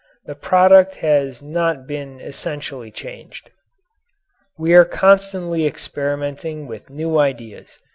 [0.25, 3.51] That product has not been essentially changed.
[4.57, 7.77] We are constantly experimenting with new ideas.